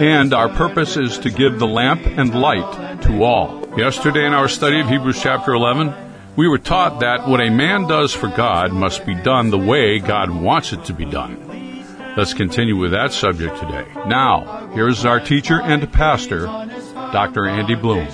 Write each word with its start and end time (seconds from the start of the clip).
and 0.00 0.32
our 0.32 0.48
purpose 0.48 0.96
is 0.96 1.18
to 1.18 1.30
give 1.30 1.58
the 1.58 1.66
lamp 1.66 2.06
and 2.06 2.34
light 2.34 3.02
to 3.02 3.22
all. 3.22 3.62
Yesterday 3.76 4.26
in 4.26 4.32
our 4.32 4.48
study 4.48 4.80
of 4.80 4.88
Hebrews 4.88 5.20
chapter 5.20 5.52
11, 5.52 5.94
we 6.36 6.48
were 6.48 6.58
taught 6.58 7.00
that 7.00 7.28
what 7.28 7.40
a 7.40 7.50
man 7.50 7.86
does 7.86 8.12
for 8.14 8.28
God 8.28 8.72
must 8.72 9.04
be 9.04 9.14
done 9.14 9.50
the 9.50 9.58
way 9.58 9.98
God 9.98 10.30
wants 10.30 10.72
it 10.72 10.84
to 10.86 10.94
be 10.94 11.04
done. 11.04 11.48
Let's 12.16 12.34
continue 12.34 12.76
with 12.76 12.90
that 12.92 13.12
subject 13.12 13.58
today. 13.58 13.86
Now, 14.06 14.68
here's 14.74 15.04
our 15.04 15.20
teacher 15.20 15.60
and 15.62 15.90
pastor, 15.92 16.44
Dr. 16.44 17.46
Andy 17.46 17.74
Bloom. 17.74 18.06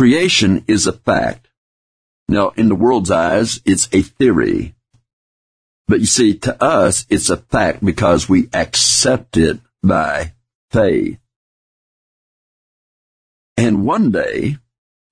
Creation 0.00 0.64
is 0.66 0.86
a 0.86 0.94
fact. 0.94 1.46
Now, 2.26 2.54
in 2.56 2.70
the 2.70 2.74
world's 2.74 3.10
eyes, 3.10 3.60
it's 3.66 3.86
a 3.92 4.00
theory. 4.00 4.74
But 5.88 6.00
you 6.00 6.06
see, 6.06 6.38
to 6.38 6.64
us, 6.64 7.04
it's 7.10 7.28
a 7.28 7.36
fact 7.36 7.84
because 7.84 8.26
we 8.26 8.48
accept 8.54 9.36
it 9.36 9.60
by 9.82 10.32
faith. 10.70 11.18
And 13.58 13.84
one 13.84 14.10
day, 14.10 14.56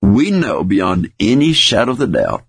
we 0.01 0.31
know 0.31 0.63
beyond 0.63 1.13
any 1.19 1.53
shadow 1.53 1.91
of 1.91 2.01
a 2.01 2.07
doubt 2.07 2.47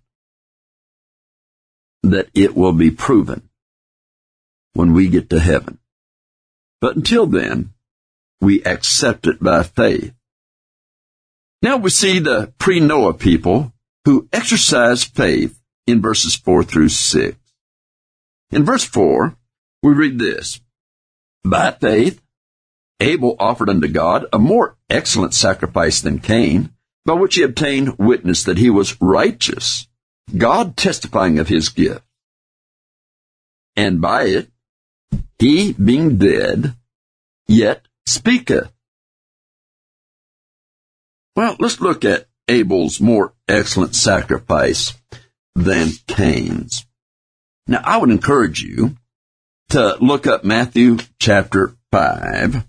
that 2.04 2.30
it 2.32 2.56
will 2.56 2.72
be 2.72 2.90
proven 2.90 3.50
when 4.72 4.94
we 4.94 5.08
get 5.08 5.28
to 5.28 5.40
heaven. 5.40 5.78
But 6.80 6.96
until 6.96 7.26
then, 7.26 7.74
we 8.40 8.64
accept 8.64 9.26
it 9.26 9.42
by 9.42 9.62
faith. 9.62 10.14
Now 11.62 11.76
we 11.76 11.90
see 11.90 12.18
the 12.18 12.52
pre-Noah 12.58 13.14
people 13.14 13.72
who 14.06 14.28
exercise 14.32 15.04
faith 15.04 15.60
in 15.86 16.00
verses 16.00 16.34
4 16.34 16.64
through 16.64 16.88
6. 16.88 17.36
In 18.50 18.64
verse 18.64 18.84
4, 18.84 19.36
we 19.82 19.92
read 19.92 20.18
this. 20.18 20.60
By 21.44 21.72
faith, 21.72 22.22
Abel 22.98 23.36
offered 23.38 23.68
unto 23.68 23.88
God 23.88 24.26
a 24.32 24.38
more 24.38 24.76
excellent 24.88 25.34
sacrifice 25.34 26.00
than 26.00 26.18
Cain, 26.18 26.70
by 27.04 27.14
which 27.14 27.34
he 27.34 27.42
obtained 27.42 27.98
witness 27.98 28.44
that 28.44 28.58
he 28.58 28.70
was 28.70 29.00
righteous, 29.00 29.86
God 30.36 30.76
testifying 30.76 31.38
of 31.38 31.48
his 31.48 31.68
gift. 31.68 32.02
And 33.76 34.00
by 34.00 34.24
it, 34.24 34.50
he 35.38 35.72
being 35.72 36.18
dead, 36.18 36.74
yet 37.46 37.86
speaketh. 38.06 38.70
Well, 41.36 41.56
let's 41.58 41.80
look 41.80 42.04
at 42.04 42.26
Abel's 42.48 43.00
more 43.00 43.32
excellent 43.48 43.94
sacrifice 43.94 44.94
than 45.54 45.90
Cain's. 46.06 46.86
Now, 47.66 47.82
I 47.84 47.98
would 47.98 48.10
encourage 48.10 48.62
you 48.62 48.96
to 49.70 49.96
look 50.00 50.26
up 50.26 50.44
Matthew 50.44 50.98
chapter 51.20 51.76
5, 51.92 52.66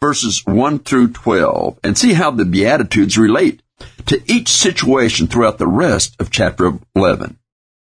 verses 0.00 0.46
1 0.46 0.78
through 0.80 1.12
12, 1.12 1.78
and 1.84 1.98
see 1.98 2.14
how 2.14 2.30
the 2.30 2.46
Beatitudes 2.46 3.18
relate 3.18 3.62
to 4.06 4.22
each 4.26 4.48
situation 4.48 5.26
throughout 5.26 5.58
the 5.58 5.66
rest 5.66 6.16
of 6.18 6.30
chapter 6.30 6.78
11. 6.96 7.38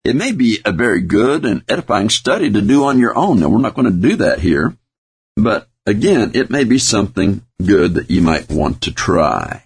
It 0.05 0.15
may 0.15 0.31
be 0.31 0.61
a 0.65 0.71
very 0.71 1.01
good 1.01 1.45
and 1.45 1.65
edifying 1.69 2.11
study 2.11 2.49
to 2.51 2.63
do 2.63 2.85
on 2.85 3.01
your 3.01 3.19
own. 3.19 3.41
Now, 3.41 3.49
we're 3.49 3.59
not 3.59 3.75
going 3.75 3.91
to 3.91 4.09
do 4.09 4.17
that 4.17 4.39
here, 4.39 4.77
but 5.35 5.69
again, 5.87 6.33
it 6.35 6.51
may 6.51 6.65
be 6.65 6.79
something 6.79 7.43
good 7.65 7.95
that 7.95 8.11
you 8.11 8.21
might 8.21 8.51
want 8.51 8.83
to 8.83 8.93
try. 8.93 9.65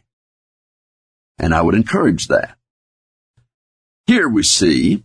And 1.39 1.55
I 1.55 1.63
would 1.63 1.75
encourage 1.75 2.29
that. 2.29 2.57
Here 4.07 4.29
we 4.29 4.43
see 4.43 5.05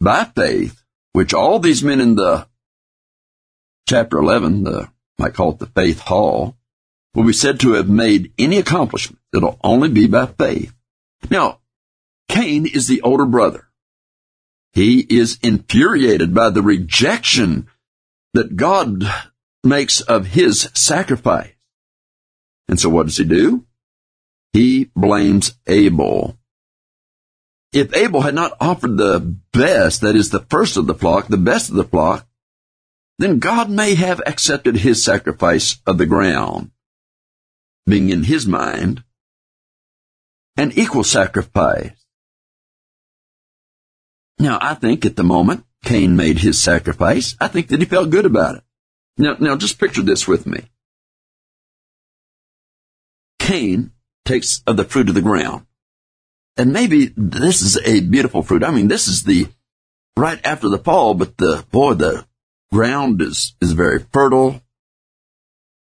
by 0.00 0.24
faith, 0.24 0.82
which 1.12 1.34
all 1.34 1.58
these 1.58 1.82
men 1.82 2.00
in 2.00 2.14
the 2.14 2.46
chapter 3.88 4.18
11, 4.18 4.64
the, 4.64 4.88
might 5.18 5.34
call 5.34 5.52
it 5.52 5.58
the 5.58 5.66
faith 5.66 6.00
hall, 6.00 6.56
will 7.14 7.24
be 7.24 7.32
said 7.32 7.58
to 7.60 7.72
have 7.72 7.88
made 7.88 8.32
any 8.38 8.58
accomplishment. 8.58 9.20
It'll 9.34 9.58
only 9.64 9.88
be 9.88 10.06
by 10.06 10.26
faith. 10.26 10.74
Now, 11.30 11.60
Cain 12.28 12.66
is 12.66 12.86
the 12.86 13.00
older 13.02 13.26
brother. 13.26 13.66
He 14.72 15.00
is 15.00 15.38
infuriated 15.42 16.34
by 16.34 16.50
the 16.50 16.62
rejection 16.62 17.68
that 18.34 18.56
God 18.56 19.04
makes 19.66 20.00
of 20.00 20.28
his 20.28 20.70
sacrifice. 20.74 21.52
And 22.68 22.80
so 22.80 22.88
what 22.88 23.06
does 23.06 23.18
he 23.18 23.24
do? 23.24 23.66
He 24.52 24.90
blames 24.94 25.52
Abel 25.66 26.38
if 27.76 27.94
Abel 27.94 28.22
had 28.22 28.34
not 28.34 28.56
offered 28.60 28.96
the 28.96 29.36
best, 29.52 30.00
that 30.00 30.16
is 30.16 30.30
the 30.30 30.46
first 30.48 30.78
of 30.78 30.86
the 30.86 30.94
flock, 30.94 31.28
the 31.28 31.36
best 31.36 31.68
of 31.68 31.76
the 31.76 31.84
flock, 31.84 32.26
then 33.18 33.38
God 33.38 33.68
may 33.68 33.94
have 33.94 34.22
accepted 34.26 34.76
his 34.76 35.04
sacrifice 35.04 35.78
of 35.86 35.98
the 35.98 36.06
ground, 36.06 36.70
being 37.86 38.08
in 38.08 38.24
his 38.24 38.46
mind 38.46 39.04
an 40.56 40.72
equal 40.74 41.04
sacrifice. 41.04 41.92
Now, 44.38 44.58
I 44.60 44.74
think 44.74 45.04
at 45.04 45.16
the 45.16 45.24
moment 45.24 45.64
Cain 45.84 46.16
made 46.16 46.38
his 46.38 46.60
sacrifice, 46.62 47.36
I 47.40 47.48
think 47.48 47.68
that 47.68 47.80
he 47.80 47.86
felt 47.86 48.10
good 48.10 48.26
about 48.26 48.56
it. 48.56 48.64
Now, 49.18 49.36
now 49.38 49.56
just 49.56 49.78
picture 49.78 50.02
this 50.02 50.28
with 50.28 50.46
me. 50.46 50.64
Cain 53.38 53.92
takes 54.24 54.62
of 54.66 54.76
the 54.76 54.84
fruit 54.84 55.08
of 55.08 55.14
the 55.14 55.22
ground. 55.22 55.66
And 56.56 56.72
maybe 56.72 57.12
this 57.16 57.62
is 57.62 57.76
a 57.86 58.00
beautiful 58.00 58.42
fruit. 58.42 58.64
I 58.64 58.70
mean, 58.70 58.88
this 58.88 59.08
is 59.08 59.22
the 59.22 59.46
right 60.16 60.40
after 60.44 60.68
the 60.68 60.78
fall, 60.78 61.14
but 61.14 61.36
the 61.36 61.64
boy, 61.70 61.94
the 61.94 62.26
ground 62.72 63.22
is 63.22 63.54
is 63.60 63.72
very 63.72 64.00
fertile. 64.12 64.62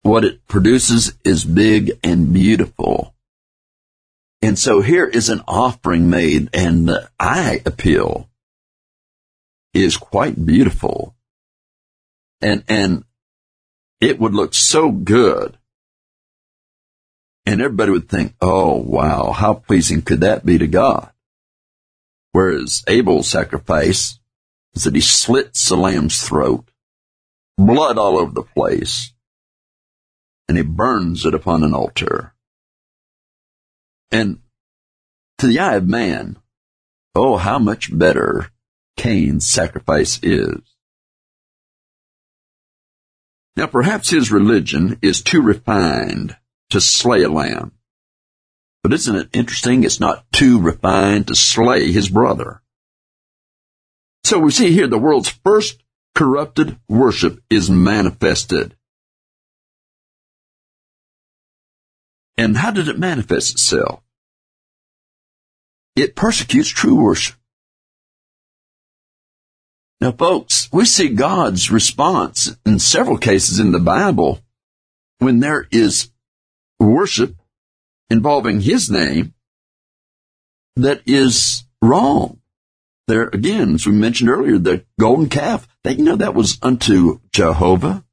What 0.02 0.26
it 0.26 0.46
produces 0.48 1.18
is 1.24 1.44
big 1.44 1.98
and 2.04 2.32
beautiful. 2.34 3.16
And 4.42 4.60
so 4.60 4.82
here 4.82 5.06
is 5.06 5.30
an 5.30 5.42
offering 5.48 6.10
made, 6.10 6.50
and 6.54 6.88
the 6.88 7.10
eye 7.20 7.62
appeal 7.66 8.30
is 9.74 9.98
quite 9.98 10.46
beautiful. 10.46 11.16
And 12.42 12.64
and 12.68 13.06
it 14.02 14.20
would 14.20 14.34
look 14.34 14.54
so 14.54 14.92
good 14.92 15.58
and 17.46 17.62
everybody 17.62 17.92
would 17.92 18.10
think, 18.10 18.34
oh, 18.42 18.76
wow, 18.76 19.32
how 19.32 19.54
pleasing 19.54 20.02
could 20.02 20.22
that 20.22 20.46
be 20.46 20.58
to 20.58 20.68
God? 20.68 21.12
Whereas 22.32 22.84
Abel's 22.88 23.30
sacrifice 23.30 24.20
is 24.74 24.84
that 24.84 24.96
he 24.96 25.02
slits 25.02 25.70
the 25.70 25.78
lamb's 25.78 26.28
throat, 26.28 26.70
blood 27.58 27.98
all 27.98 28.18
over 28.18 28.32
the 28.32 28.42
place, 28.42 29.14
and 30.48 30.58
he 30.58 30.64
burns 30.64 31.26
it 31.26 31.34
upon 31.34 31.64
an 31.64 31.74
altar. 31.74 32.34
And 34.12 34.40
to 35.38 35.48
the 35.48 35.60
eye 35.60 35.76
of 35.76 35.88
man, 35.88 36.38
oh, 37.14 37.38
how 37.38 37.60
much 37.60 37.96
better 37.98 38.50
Cain's 38.98 39.48
sacrifice 39.48 40.20
is. 40.24 40.60
Now 43.56 43.68
perhaps 43.68 44.10
his 44.10 44.32
religion 44.32 45.00
is 45.02 45.22
too 45.22 45.42
refined 45.42 46.36
to 46.72 46.82
slay 46.82 47.24
a 47.24 47.30
lamb. 47.30 47.72
But 48.84 48.94
isn't 48.94 49.16
it 49.16 49.30
interesting? 49.34 49.84
It's 49.84 50.00
not 50.00 50.26
too 50.32 50.60
refined 50.62 51.28
to 51.28 51.36
slay 51.36 51.92
his 51.92 52.10
brother. 52.10 52.62
So 54.24 54.40
we 54.40 54.52
see 54.52 54.72
here 54.72 54.88
the 54.88 54.98
world's 54.98 55.30
first 55.30 55.84
corrupted 56.16 56.80
worship 56.90 57.42
is 57.50 57.70
manifested. 57.70 58.76
And 62.38 62.58
how 62.58 62.72
did 62.72 62.88
it 62.88 63.00
manifest 63.00 63.54
itself? 63.54 64.02
It 65.96 66.16
persecutes 66.16 66.70
true 66.70 67.02
worship. 67.02 67.36
Now 70.02 70.12
folks, 70.12 70.70
we 70.72 70.86
see 70.86 71.10
God's 71.10 71.72
response 71.72 72.56
in 72.66 72.80
several 72.80 73.18
cases 73.18 73.60
in 73.60 73.72
the 73.72 73.80
Bible 73.80 74.42
when 75.20 75.40
there 75.40 75.68
is 75.72 76.12
worship 76.80 77.36
involving 78.10 78.62
his 78.62 78.90
name, 78.90 79.34
that 80.76 81.02
is 81.06 81.64
wrong. 81.82 82.40
There 83.08 83.28
again, 83.28 83.76
as 83.76 83.86
we 83.86 83.94
mentioned 83.94 84.30
earlier, 84.30 84.58
the 84.58 84.86
golden 85.00 85.30
calf, 85.30 85.68
they 85.84 85.94
you 85.94 86.04
know 86.04 86.16
that 86.16 86.34
was 86.34 86.58
unto 86.62 87.20
Jehovah. 87.32 88.04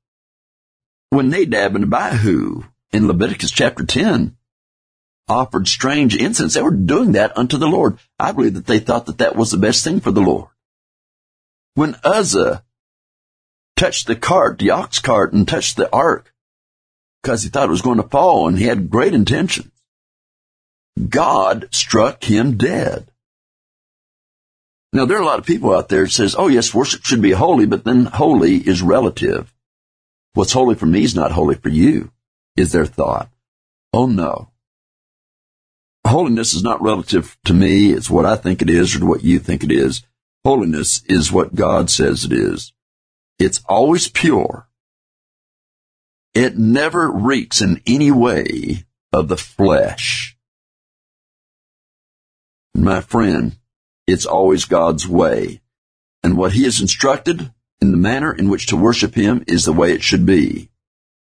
When 1.11 1.31
Nadab 1.31 1.75
and 1.75 1.85
Abihu 1.85 2.65
in 2.93 3.09
Leviticus 3.09 3.51
chapter 3.51 3.85
10 3.85 4.37
offered 5.29 5.67
strange 5.67 6.15
incense, 6.15 6.55
they 6.55 6.63
were 6.63 6.71
doing 6.71 7.13
that 7.13 7.37
unto 7.37 7.57
the 7.57 7.67
Lord. 7.67 7.99
I 8.19 8.33
believe 8.33 8.55
that 8.55 8.67
they 8.67 8.79
thought 8.79 9.07
that 9.07 9.19
that 9.19 9.35
was 9.35 9.51
the 9.51 9.57
best 9.57 9.83
thing 9.83 10.01
for 10.01 10.11
the 10.11 10.21
Lord. 10.21 10.49
When 11.75 11.97
Uzzah 12.05 12.65
touched 13.77 14.07
the 14.07 14.17
cart, 14.17 14.59
the 14.59 14.71
ox 14.71 14.99
cart, 14.99 15.33
and 15.33 15.47
touched 15.49 15.77
the 15.77 15.93
ark, 15.95 16.33
because 17.23 17.43
he 17.43 17.49
thought 17.49 17.69
it 17.69 17.71
was 17.71 17.83
going 17.83 17.97
to 17.97 18.09
fall 18.09 18.49
and 18.49 18.59
he 18.59 18.65
had 18.65 18.91
great 18.91 19.15
intentions, 19.15 19.71
God 21.09 21.69
struck 21.71 22.25
him 22.25 22.57
dead. 22.57 23.11
Now, 24.93 25.07
there 25.07 25.17
are 25.17 25.23
a 25.23 25.27
lot 25.27 25.39
of 25.39 25.47
people 25.47 25.75
out 25.75 25.89
there 25.89 26.05
that 26.05 26.11
says, 26.11 26.35
oh 26.37 26.49
yes, 26.49 26.75
worship 26.75 27.05
should 27.05 27.23
be 27.23 27.31
holy, 27.31 27.65
but 27.65 27.85
then 27.85 28.05
holy 28.05 28.57
is 28.57 28.83
relative. 28.83 29.53
What's 30.35 30.53
holy 30.53 30.75
for 30.75 30.87
me 30.87 31.05
is 31.05 31.15
not 31.15 31.33
holy 31.33 31.55
for 31.55 31.71
you, 31.71 32.13
is 32.57 32.73
their 32.73 32.85
thought. 32.85 33.31
Oh 33.95 34.07
no. 34.07 34.51
Holiness 36.07 36.53
is 36.53 36.63
not 36.63 36.83
relative 36.83 37.39
to 37.45 37.55
me. 37.55 37.93
It's 37.93 38.11
what 38.11 38.27
I 38.27 38.37
think 38.37 38.61
it 38.61 38.69
is 38.69 38.95
or 38.97 39.07
what 39.07 39.25
you 39.25 39.39
think 39.39 39.65
it 39.65 39.73
is. 39.73 40.03
Holiness 40.45 41.03
is 41.07 41.31
what 41.31 41.55
God 41.55 41.89
says 41.89 42.25
it 42.25 42.33
is. 42.33 42.73
It's 43.39 43.61
always 43.69 44.09
pure. 44.09 44.69
It 46.35 46.57
never 46.57 47.11
reeks 47.11 47.61
in 47.61 47.81
any 47.87 48.11
way 48.11 48.85
of 49.13 49.29
the 49.29 49.37
flesh. 49.37 50.37
My 52.75 53.01
friend, 53.01 53.57
it's 54.07 54.27
always 54.27 54.65
God's 54.65 55.07
way. 55.07 55.61
And 56.23 56.37
what 56.37 56.53
He 56.53 56.65
has 56.65 56.81
instructed 56.81 57.53
in 57.81 57.93
the 57.93 57.97
manner 57.97 58.33
in 58.33 58.49
which 58.49 58.67
to 58.69 58.77
worship 58.77 59.15
Him 59.15 59.45
is 59.47 59.65
the 59.65 59.73
way 59.73 59.93
it 59.93 60.03
should 60.03 60.27
be. 60.27 60.71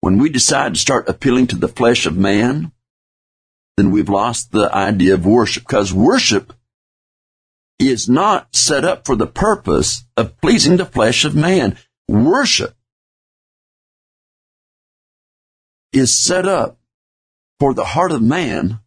When 0.01 0.17
we 0.17 0.29
decide 0.29 0.73
to 0.73 0.79
start 0.79 1.07
appealing 1.07 1.47
to 1.47 1.55
the 1.55 1.67
flesh 1.67 2.05
of 2.05 2.17
man, 2.17 2.71
then 3.77 3.91
we've 3.91 4.09
lost 4.09 4.51
the 4.51 4.73
idea 4.75 5.13
of 5.13 5.25
worship 5.25 5.63
because 5.63 5.93
worship 5.93 6.53
is 7.79 8.07
not 8.07 8.55
set 8.55 8.85
up 8.85 9.05
for 9.05 9.15
the 9.15 9.27
purpose 9.27 10.05
of 10.15 10.39
pleasing 10.39 10.77
the 10.77 10.85
flesh 10.85 11.25
of 11.25 11.35
man. 11.35 11.77
Worship 12.07 12.75
is 15.91 16.15
set 16.15 16.47
up 16.47 16.77
for 17.59 17.73
the 17.73 17.85
heart 17.85 18.11
of 18.11 18.21
man 18.21 18.79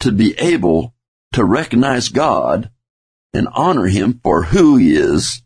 to 0.00 0.12
be 0.12 0.34
able 0.38 0.94
to 1.32 1.44
recognize 1.44 2.08
God 2.08 2.70
and 3.32 3.48
honor 3.52 3.86
Him 3.86 4.20
for 4.22 4.44
who 4.44 4.76
He 4.76 4.94
is 4.94 5.42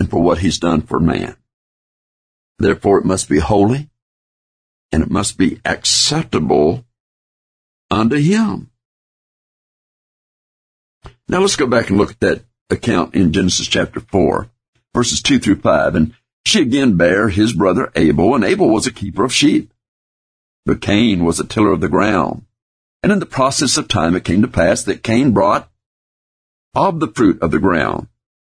and 0.00 0.08
for 0.08 0.22
what 0.22 0.38
He's 0.38 0.58
done 0.58 0.82
for 0.82 1.00
man. 1.00 1.36
Therefore, 2.58 2.98
it 2.98 3.04
must 3.04 3.28
be 3.28 3.38
holy 3.38 3.90
and 4.92 5.02
it 5.02 5.10
must 5.10 5.36
be 5.36 5.60
acceptable 5.64 6.86
unto 7.90 8.16
Him. 8.16 8.70
Now 11.28 11.40
let's 11.40 11.56
go 11.56 11.66
back 11.66 11.88
and 11.88 11.98
look 11.98 12.12
at 12.12 12.20
that 12.20 12.44
account 12.70 13.14
in 13.14 13.32
Genesis 13.32 13.66
chapter 13.66 14.00
4, 14.00 14.48
verses 14.94 15.20
2 15.22 15.38
through 15.38 15.60
5. 15.60 15.94
And 15.94 16.14
she 16.44 16.62
again 16.62 16.96
bare 16.96 17.28
his 17.28 17.52
brother 17.52 17.90
Abel, 17.96 18.34
and 18.34 18.44
Abel 18.44 18.68
was 18.68 18.86
a 18.86 18.92
keeper 18.92 19.24
of 19.24 19.32
sheep. 19.32 19.72
But 20.64 20.80
Cain 20.80 21.24
was 21.24 21.40
a 21.40 21.46
tiller 21.46 21.72
of 21.72 21.80
the 21.80 21.88
ground. 21.88 22.44
And 23.02 23.12
in 23.12 23.18
the 23.18 23.26
process 23.26 23.76
of 23.76 23.88
time 23.88 24.14
it 24.14 24.24
came 24.24 24.42
to 24.42 24.48
pass 24.48 24.82
that 24.84 25.02
Cain 25.02 25.32
brought 25.32 25.68
of 26.74 27.00
the 27.00 27.08
fruit 27.08 27.40
of 27.42 27.50
the 27.50 27.58
ground 27.58 28.08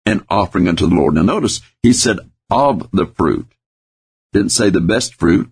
an 0.08 0.26
offering 0.30 0.68
unto 0.68 0.88
the 0.88 0.96
Lord. 0.96 1.16
Now 1.16 1.22
notice, 1.22 1.62
he 1.84 1.92
said 1.92 2.20
of 2.50 2.90
the 2.92 3.06
fruit. 3.06 3.48
Didn't 4.32 4.52
say 4.52 4.70
the 4.70 4.82
best 4.82 5.16
fruit, 5.16 5.52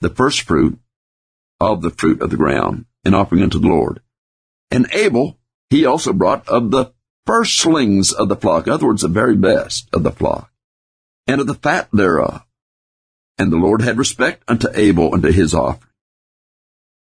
the 0.00 0.08
first 0.08 0.42
fruit 0.42 0.78
of 1.60 1.82
the 1.82 1.90
fruit 1.90 2.22
of 2.22 2.30
the 2.30 2.36
ground, 2.36 2.86
an 3.04 3.14
offering 3.14 3.42
unto 3.42 3.58
the 3.58 3.68
Lord. 3.68 4.00
And 4.70 4.86
Abel, 4.92 5.35
he 5.70 5.84
also 5.84 6.12
brought 6.12 6.48
of 6.48 6.70
the 6.70 6.92
firstlings 7.26 8.12
of 8.12 8.28
the 8.28 8.36
flock, 8.36 8.66
in 8.66 8.72
other 8.72 8.86
words, 8.86 9.02
the 9.02 9.08
very 9.08 9.36
best 9.36 9.88
of 9.92 10.02
the 10.02 10.12
flock, 10.12 10.50
and 11.26 11.40
of 11.40 11.46
the 11.46 11.54
fat 11.54 11.88
thereof. 11.92 12.42
And 13.38 13.52
the 13.52 13.56
Lord 13.56 13.82
had 13.82 13.98
respect 13.98 14.42
unto 14.48 14.68
Abel 14.72 15.12
and 15.12 15.22
to 15.22 15.32
his 15.32 15.54
offering. 15.54 15.90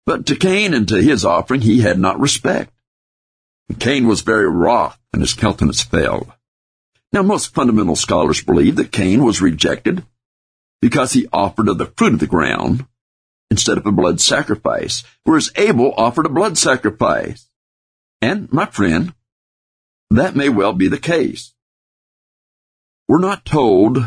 But 0.06 0.26
to 0.26 0.36
Cain 0.36 0.74
and 0.74 0.88
to 0.88 1.00
his 1.00 1.24
offering 1.24 1.60
he 1.60 1.80
had 1.80 1.98
not 1.98 2.20
respect. 2.20 2.72
And 3.68 3.80
Cain 3.80 4.06
was 4.06 4.20
very 4.20 4.48
wroth, 4.48 4.98
and 5.12 5.22
his 5.22 5.34
countenance 5.34 5.82
fell. 5.82 6.34
Now 7.12 7.22
most 7.22 7.54
fundamental 7.54 7.96
scholars 7.96 8.42
believe 8.42 8.76
that 8.76 8.92
Cain 8.92 9.24
was 9.24 9.40
rejected 9.40 10.04
because 10.82 11.12
he 11.12 11.28
offered 11.32 11.68
of 11.68 11.78
the 11.78 11.86
fruit 11.96 12.14
of 12.14 12.20
the 12.20 12.26
ground 12.26 12.86
instead 13.50 13.78
of 13.78 13.86
a 13.86 13.92
blood 13.92 14.20
sacrifice, 14.20 15.04
whereas 15.22 15.50
Abel 15.56 15.94
offered 15.96 16.26
a 16.26 16.30
blood 16.30 16.58
sacrifice. 16.58 17.48
And, 18.24 18.50
my 18.50 18.64
friend, 18.64 19.12
that 20.10 20.34
may 20.34 20.48
well 20.48 20.72
be 20.72 20.88
the 20.88 20.98
case. 21.14 21.52
We're 23.06 23.18
not 23.18 23.44
told 23.44 23.98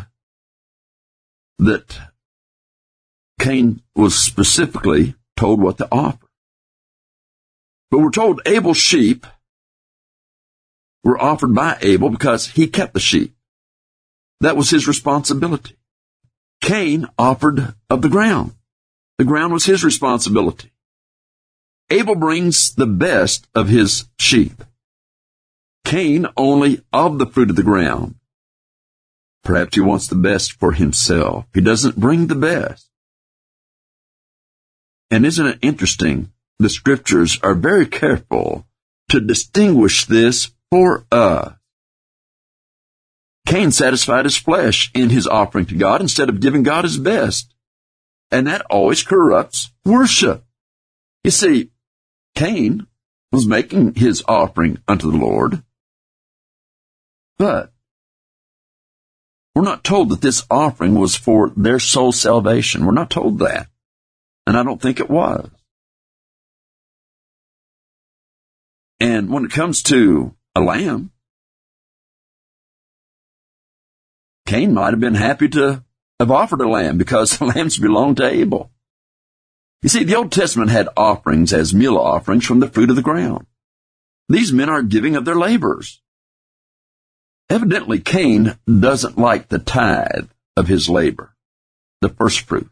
that 1.59 1.99
Cain 3.39 3.83
was 3.95 4.15
specifically 4.17 5.13
told 5.35 5.61
what 5.61 5.77
to 5.77 5.87
offer. 5.91 6.25
But 7.91 7.99
we're 7.99 8.09
told 8.09 8.41
Abel's 8.47 8.77
sheep 8.77 9.27
were 11.03 11.21
offered 11.21 11.53
by 11.53 11.77
Abel 11.81 12.09
because 12.09 12.47
he 12.47 12.65
kept 12.65 12.95
the 12.95 12.99
sheep. 12.99 13.35
That 14.41 14.57
was 14.57 14.71
his 14.71 14.87
responsibility. 14.87 15.77
Cain 16.61 17.05
offered 17.19 17.75
of 17.87 18.01
the 18.01 18.09
ground. 18.09 18.55
The 19.19 19.25
ground 19.25 19.53
was 19.53 19.65
his 19.65 19.83
responsibility. 19.83 20.71
Abel 21.89 22.15
brings 22.15 22.75
the 22.75 22.87
best 22.87 23.47
of 23.55 23.69
his 23.69 24.05
sheep. 24.19 24.63
Cain 25.85 26.27
only 26.35 26.81
of 26.91 27.17
the 27.17 27.25
fruit 27.25 27.49
of 27.49 27.55
the 27.55 27.63
ground. 27.63 28.15
Perhaps 29.43 29.75
he 29.75 29.81
wants 29.81 30.07
the 30.07 30.15
best 30.15 30.51
for 30.53 30.73
himself. 30.73 31.45
He 31.53 31.61
doesn't 31.61 31.95
bring 31.95 32.27
the 32.27 32.35
best. 32.35 32.89
And 35.09 35.25
isn't 35.25 35.47
it 35.47 35.59
interesting? 35.61 36.33
The 36.59 36.69
scriptures 36.69 37.39
are 37.41 37.53
very 37.53 37.85
careful 37.85 38.67
to 39.09 39.21
distinguish 39.21 40.05
this 40.05 40.51
for 40.69 41.05
us. 41.11 41.53
Cain 43.45 43.71
satisfied 43.71 44.25
his 44.25 44.35
flesh 44.35 44.91
in 44.93 45.09
his 45.09 45.25
offering 45.25 45.65
to 45.67 45.75
God 45.75 46.01
instead 46.01 46.27
of 46.27 46.41
giving 46.41 46.63
God 46.63 46.83
his 46.83 46.97
best. 46.97 47.53
And 48.29 48.45
that 48.47 48.65
always 48.69 49.03
corrupts 49.03 49.71
worship. 49.85 50.43
You 51.23 51.31
see, 51.31 51.71
Cain 52.37 52.85
was 53.31 53.47
making 53.47 53.95
his 53.95 54.23
offering 54.27 54.77
unto 54.87 55.09
the 55.09 55.17
Lord, 55.17 55.63
but 57.39 57.73
we're 59.55 59.63
not 59.63 59.83
told 59.83 60.09
that 60.09 60.21
this 60.21 60.45
offering 60.51 60.93
was 60.93 61.15
for 61.15 61.51
their 61.57 61.79
soul 61.79 62.11
salvation. 62.11 62.85
We're 62.85 62.91
not 62.91 63.09
told 63.09 63.39
that. 63.39 63.69
And 64.45 64.55
I 64.55 64.61
don't 64.61 64.79
think 64.79 64.99
it 64.99 65.09
was. 65.09 65.49
And 68.99 69.31
when 69.31 69.45
it 69.45 69.51
comes 69.51 69.81
to 69.83 70.35
a 70.53 70.61
lamb, 70.61 71.09
Cain 74.45 74.75
might 74.75 74.91
have 74.91 74.99
been 74.99 75.15
happy 75.15 75.49
to 75.49 75.83
have 76.19 76.29
offered 76.29 76.61
a 76.61 76.69
lamb 76.69 76.99
because 76.99 77.31
the 77.39 77.45
lambs 77.45 77.79
belonged 77.79 78.17
to 78.17 78.29
Abel. 78.29 78.69
You 79.81 79.89
see, 79.89 80.03
the 80.03 80.15
Old 80.15 80.31
Testament 80.31 80.71
had 80.71 80.89
offerings 80.97 81.53
as 81.53 81.73
meal 81.73 81.97
offerings 81.97 82.45
from 82.45 82.59
the 82.59 82.69
fruit 82.69 82.89
of 82.89 82.95
the 82.95 83.01
ground. 83.01 83.45
These 84.29 84.51
men 84.51 84.69
are 84.69 84.81
giving 84.81 85.15
of 85.15 85.25
their 85.25 85.35
labors. 85.35 86.01
Evidently, 87.49 87.99
Cain 87.99 88.57
doesn't 88.67 89.17
like 89.17 89.47
the 89.47 89.59
tithe 89.59 90.27
of 90.57 90.67
his 90.67 90.89
labor, 90.89 91.33
the 92.01 92.09
first 92.09 92.41
fruit. 92.41 92.69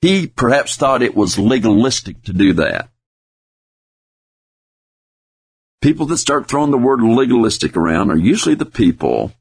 He 0.00 0.26
perhaps 0.26 0.76
thought 0.76 1.02
it 1.02 1.16
was 1.16 1.38
legalistic 1.38 2.22
to 2.24 2.32
do 2.32 2.52
that. 2.54 2.88
People 5.80 6.06
that 6.06 6.18
start 6.18 6.46
throwing 6.46 6.70
the 6.70 6.78
word 6.78 7.02
legalistic 7.02 7.76
around 7.76 8.10
are 8.10 8.16
usually 8.16 8.54
the 8.54 8.64
people 8.64 9.32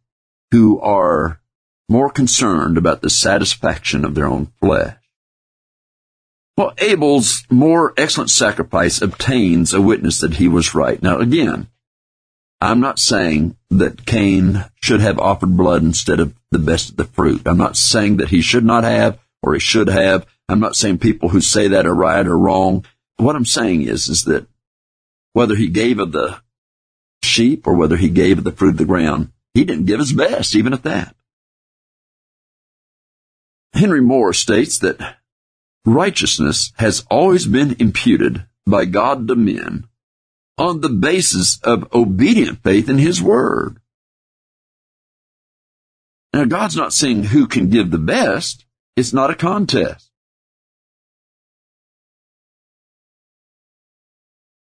who 0.51 0.79
are 0.79 1.39
more 1.87 2.09
concerned 2.09 2.77
about 2.77 3.01
the 3.01 3.09
satisfaction 3.09 4.05
of 4.05 4.15
their 4.15 4.25
own 4.25 4.51
flesh. 4.59 5.00
Well, 6.57 6.73
Abel's 6.77 7.45
more 7.49 7.93
excellent 7.97 8.29
sacrifice 8.29 9.01
obtains 9.01 9.73
a 9.73 9.81
witness 9.81 10.19
that 10.19 10.35
he 10.35 10.47
was 10.47 10.75
right. 10.75 11.01
Now 11.01 11.19
again, 11.19 11.67
I'm 12.59 12.79
not 12.79 12.99
saying 12.99 13.57
that 13.71 14.05
Cain 14.05 14.65
should 14.83 15.01
have 15.01 15.17
offered 15.17 15.57
blood 15.57 15.81
instead 15.81 16.19
of 16.19 16.35
the 16.51 16.59
best 16.59 16.91
of 16.91 16.97
the 16.97 17.05
fruit. 17.05 17.41
I'm 17.47 17.57
not 17.57 17.77
saying 17.77 18.17
that 18.17 18.29
he 18.29 18.41
should 18.41 18.65
not 18.65 18.83
have 18.83 19.17
or 19.41 19.53
he 19.53 19.59
should 19.59 19.87
have. 19.87 20.27
I'm 20.47 20.59
not 20.59 20.75
saying 20.75 20.99
people 20.99 21.29
who 21.29 21.41
say 21.41 21.69
that 21.69 21.87
are 21.87 21.95
right 21.95 22.25
or 22.25 22.37
wrong. 22.37 22.85
What 23.17 23.35
I'm 23.35 23.45
saying 23.45 23.83
is, 23.83 24.09
is 24.09 24.25
that 24.25 24.47
whether 25.33 25.55
he 25.55 25.69
gave 25.69 25.97
of 25.97 26.11
the 26.11 26.41
sheep 27.23 27.65
or 27.65 27.73
whether 27.73 27.97
he 27.97 28.09
gave 28.09 28.37
of 28.37 28.43
the 28.43 28.51
fruit 28.51 28.71
of 28.71 28.77
the 28.77 28.85
ground, 28.85 29.31
he 29.53 29.63
didn't 29.63 29.85
give 29.85 29.99
his 29.99 30.13
best, 30.13 30.55
even 30.55 30.73
at 30.73 30.83
that. 30.83 31.15
Henry 33.73 34.01
Morris 34.01 34.39
states 34.39 34.77
that 34.79 35.17
righteousness 35.85 36.71
has 36.77 37.05
always 37.09 37.45
been 37.45 37.75
imputed 37.79 38.45
by 38.65 38.85
God 38.85 39.27
to 39.27 39.35
men 39.35 39.87
on 40.57 40.81
the 40.81 40.89
basis 40.89 41.59
of 41.63 41.91
obedient 41.93 42.61
faith 42.63 42.89
in 42.89 42.97
His 42.97 43.21
Word. 43.21 43.77
Now, 46.33 46.45
God's 46.45 46.75
not 46.75 46.93
saying 46.93 47.23
who 47.25 47.47
can 47.47 47.69
give 47.69 47.91
the 47.91 47.97
best. 47.97 48.65
It's 48.95 49.11
not 49.11 49.29
a 49.29 49.35
contest. 49.35 50.09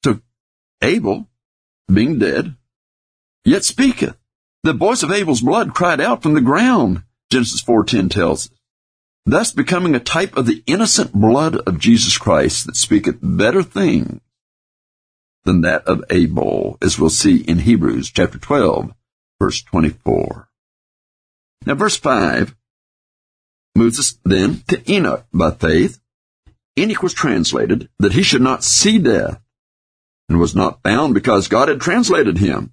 So, 0.04 0.20
Abel, 0.80 1.28
being 1.92 2.18
dead, 2.18 2.54
yet 3.44 3.64
speaketh. 3.64 4.16
The 4.62 4.72
voice 4.72 5.02
of 5.02 5.10
Abel's 5.10 5.40
blood 5.40 5.74
cried 5.74 6.00
out 6.00 6.22
from 6.22 6.34
the 6.34 6.40
ground, 6.40 7.02
Genesis 7.30 7.62
4.10 7.62 8.10
tells 8.10 8.46
us 8.46 8.50
thus 9.24 9.52
becoming 9.52 9.94
a 9.94 10.00
type 10.00 10.36
of 10.36 10.46
the 10.46 10.62
innocent 10.66 11.12
blood 11.12 11.56
of 11.56 11.78
Jesus 11.78 12.18
Christ 12.18 12.66
that 12.66 12.76
speaketh 12.76 13.18
better 13.22 13.62
things 13.62 14.20
than 15.44 15.60
that 15.62 15.84
of 15.86 16.04
Abel, 16.10 16.78
as 16.82 16.98
we'll 16.98 17.10
see 17.10 17.36
in 17.42 17.58
Hebrews 17.58 18.10
chapter 18.10 18.38
12, 18.38 18.92
verse 19.40 19.62
24. 19.62 20.48
Now 21.66 21.74
verse 21.74 21.96
5 21.96 22.54
moves 23.74 23.98
us 23.98 24.18
then 24.24 24.62
to 24.68 24.92
Enoch 24.92 25.24
by 25.32 25.50
faith. 25.52 26.00
Enoch 26.78 27.02
was 27.02 27.14
translated 27.14 27.88
that 27.98 28.12
he 28.12 28.22
should 28.22 28.42
not 28.42 28.64
see 28.64 28.98
death 28.98 29.40
and 30.28 30.38
was 30.38 30.54
not 30.54 30.82
found 30.82 31.14
because 31.14 31.48
God 31.48 31.68
had 31.68 31.80
translated 31.80 32.38
him. 32.38 32.72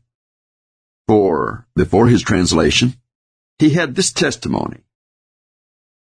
For 1.07 1.67
before 1.75 2.07
his 2.07 2.21
translation, 2.21 2.93
he 3.57 3.71
had 3.71 3.95
this 3.95 4.11
testimony 4.11 4.83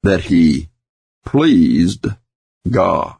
that 0.03 0.25
he 0.25 0.69
pleased 1.25 2.07
God. 2.69 3.17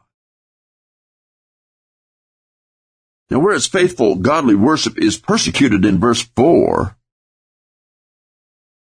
Now, 3.29 3.39
whereas 3.39 3.67
faithful, 3.67 4.15
godly 4.15 4.55
worship 4.55 4.97
is 4.97 5.17
persecuted 5.17 5.83
in 5.83 5.99
verse 5.99 6.21
4, 6.35 6.95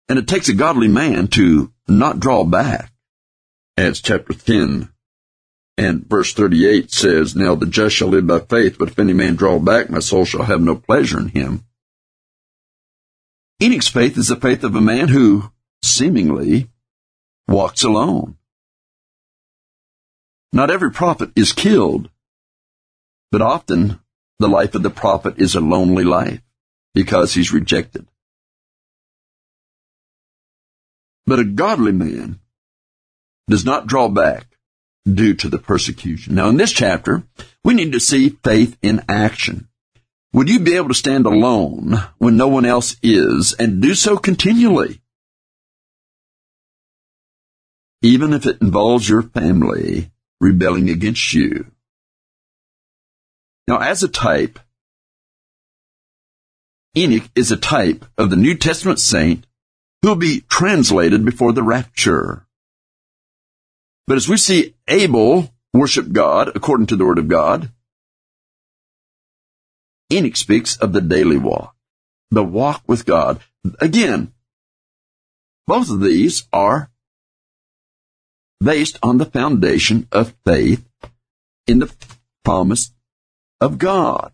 and 0.08 0.18
it 0.18 0.28
takes 0.28 0.48
a 0.48 0.54
godly 0.54 0.88
man 0.88 1.28
to 1.30 1.74
not 1.88 2.20
draw 2.20 2.46
back, 2.46 2.92
as 3.76 4.02
chapter 4.02 4.34
10 4.34 4.90
and 5.78 6.06
verse 6.06 6.34
38 6.34 6.92
says, 6.92 7.36
Now 7.36 7.56
the 7.56 7.66
just 7.66 7.96
shall 7.96 8.10
live 8.10 8.28
by 8.28 8.40
faith, 8.40 8.78
but 8.78 8.90
if 8.90 9.00
any 9.00 9.14
man 9.14 9.36
draw 9.36 9.60
back, 9.60 9.90
my 9.90 10.00
soul 10.00 10.26
shall 10.26 10.44
have 10.44 10.62
no 10.62 10.76
pleasure 10.76 11.20
in 11.20 11.30
him. 11.30 11.64
Enoch's 13.62 13.88
faith 13.88 14.18
is 14.18 14.28
the 14.28 14.36
faith 14.36 14.64
of 14.64 14.76
a 14.76 14.82
man 14.82 15.08
who, 15.08 15.52
seemingly, 15.82 16.70
walks 17.50 17.84
alone. 17.84 18.38
Not 20.54 20.72
every 20.72 20.92
prophet 20.92 21.32
is 21.36 21.54
killed, 21.54 22.10
but 23.32 23.42
often 23.42 24.00
the 24.40 24.48
life 24.48 24.76
of 24.76 24.84
the 24.84 24.90
prophet 24.90 25.36
is 25.38 25.56
a 25.56 25.60
lonely 25.60 26.04
life 26.04 26.42
because 26.94 27.34
he's 27.34 27.52
rejected. 27.52 28.08
But 31.26 31.40
a 31.40 31.44
godly 31.44 31.92
man 31.92 32.40
does 33.48 33.66
not 33.66 33.88
draw 33.88 34.08
back 34.10 34.48
due 35.06 35.34
to 35.36 35.50
the 35.50 35.60
persecution. 35.60 36.36
Now, 36.36 36.50
in 36.50 36.58
this 36.58 36.72
chapter, 36.72 37.24
we 37.64 37.74
need 37.74 37.92
to 37.94 38.00
see 38.00 38.30
faith 38.30 38.78
in 38.82 39.04
action. 39.08 39.68
Would 40.34 40.50
you 40.50 40.60
be 40.60 40.76
able 40.76 40.90
to 40.90 40.94
stand 40.94 41.26
alone 41.26 42.04
when 42.18 42.38
no 42.38 42.48
one 42.48 42.66
else 42.66 42.96
is 43.02 43.54
and 43.54 43.82
do 43.82 43.96
so 43.96 44.18
continually? 44.18 45.02
Even 48.02 48.34
if 48.34 48.46
it 48.46 48.62
involves 48.62 49.10
your 49.10 49.22
family 49.22 50.12
rebelling 50.40 50.90
against 50.90 51.34
you. 51.34 51.66
Now, 53.68 53.80
as 53.80 54.04
a 54.04 54.08
type, 54.08 54.60
Enoch 56.98 57.30
is 57.36 57.52
a 57.52 57.58
type 57.58 58.06
of 58.18 58.30
the 58.30 58.36
New 58.36 58.56
Testament 58.56 59.00
saint 59.00 59.46
who 60.02 60.10
will 60.10 60.16
be 60.16 60.42
translated 60.50 61.24
before 61.24 61.54
the 61.54 61.64
rapture. 61.64 62.48
But 64.08 64.18
as 64.18 64.28
we 64.28 64.38
see 64.38 64.76
Abel 64.88 65.54
worship 65.74 66.12
God 66.12 66.52
according 66.56 66.88
to 66.88 66.96
the 66.96 67.06
Word 67.06 67.20
of 67.20 67.28
God, 67.28 67.72
Enoch 70.12 70.36
speaks 70.36 70.76
of 70.78 70.94
the 70.94 71.02
daily 71.02 71.38
walk, 71.38 71.76
the 72.32 72.44
walk 72.44 72.82
with 72.88 73.06
God. 73.06 73.40
Again, 73.80 74.34
both 75.68 75.92
of 75.92 76.02
these 76.02 76.48
are 76.52 76.90
based 78.60 78.98
on 79.02 79.18
the 79.18 79.26
foundation 79.26 80.08
of 80.12 80.36
faith 80.46 80.86
in 81.68 81.80
the 81.80 81.94
promise 82.44 82.92
of 83.62 83.78
God, 83.78 84.32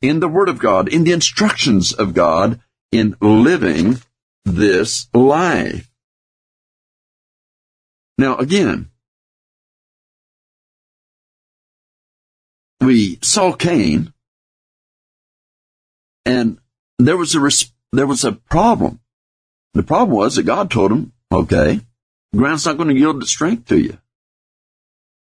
in 0.00 0.20
the 0.20 0.28
Word 0.28 0.48
of 0.48 0.58
God, 0.58 0.88
in 0.88 1.04
the 1.04 1.12
instructions 1.12 1.92
of 1.92 2.14
God 2.14 2.60
in 2.92 3.16
living 3.20 4.00
this 4.44 5.08
life. 5.12 5.90
Now 8.16 8.36
again, 8.36 8.90
we 12.80 13.18
saw 13.22 13.52
Cain 13.52 14.12
and 16.24 16.58
there 16.98 17.16
was 17.16 17.34
a, 17.34 17.40
there 17.92 18.06
was 18.06 18.24
a 18.24 18.32
problem. 18.32 19.00
The 19.74 19.82
problem 19.82 20.16
was 20.16 20.36
that 20.36 20.44
God 20.44 20.70
told 20.70 20.92
him, 20.92 21.12
okay, 21.32 21.80
ground's 22.34 22.66
not 22.66 22.76
going 22.76 22.88
to 22.88 22.98
yield 22.98 23.22
its 23.22 23.30
strength 23.30 23.66
to 23.66 23.78
you. 23.78 23.98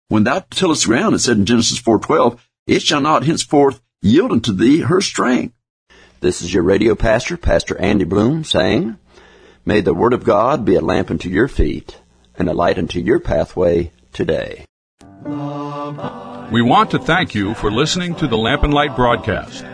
When 0.08 0.24
thou 0.24 0.44
tillest 0.50 0.86
ground, 0.86 1.14
it 1.14 1.18
said 1.20 1.36
in 1.36 1.46
Genesis 1.46 1.80
4.12, 1.80 2.38
it 2.66 2.82
shall 2.82 3.00
not 3.00 3.24
henceforth 3.24 3.80
yield 4.02 4.32
unto 4.32 4.52
thee 4.52 4.80
her 4.80 5.00
strength. 5.00 5.54
This 6.20 6.42
is 6.42 6.52
your 6.52 6.62
radio 6.62 6.94
pastor, 6.94 7.36
Pastor 7.36 7.76
Andy 7.78 8.04
Bloom, 8.04 8.44
saying, 8.44 8.96
May 9.64 9.80
the 9.80 9.94
Word 9.94 10.12
of 10.12 10.24
God 10.24 10.64
be 10.64 10.76
a 10.76 10.80
lamp 10.80 11.10
unto 11.10 11.28
your 11.28 11.48
feet 11.48 12.00
and 12.36 12.48
a 12.48 12.54
light 12.54 12.78
unto 12.78 13.00
your 13.00 13.20
pathway 13.20 13.90
today. 14.12 14.64
We 15.24 16.62
want 16.62 16.92
to 16.92 17.00
thank 17.00 17.34
you 17.34 17.54
for 17.54 17.72
listening 17.72 18.14
to 18.16 18.28
the 18.28 18.38
Lamp 18.38 18.62
and 18.62 18.72
Light 18.72 18.94
broadcast. 18.94 19.64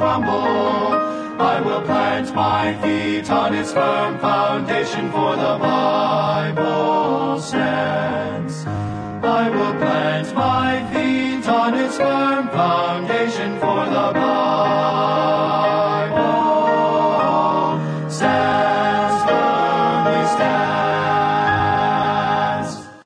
crumble. 0.02 0.98
I 1.54 1.62
will 1.62 1.82
plant 1.82 2.34
my 2.34 2.74
feet 2.82 3.30
on 3.30 3.54
its 3.54 3.72
firm 3.72 4.18
foundation, 4.18 5.12
for 5.12 5.36
the 5.36 5.56
Bible 5.60 7.40
stands. 7.40 8.66
I 8.66 9.44
will 9.56 9.76
plant 9.84 10.34
my 10.34 10.72
feet 10.92 11.48
on 11.48 11.76
its 11.84 11.98
firm 11.98 12.50
foundation, 12.50 13.60
for 13.60 13.82
the 13.96 14.08
Bible 14.14 15.51